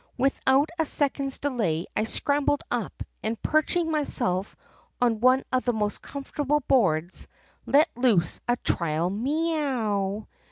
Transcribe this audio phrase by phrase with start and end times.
[0.17, 4.55] "Without a second's delay I scrambled up, and perching myself
[4.99, 7.27] on one of the most comfortable boards,
[7.67, 10.27] let loose a trial 'mee ow!